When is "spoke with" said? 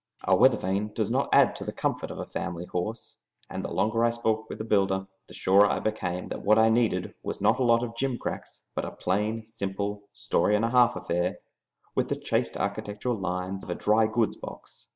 4.09-4.57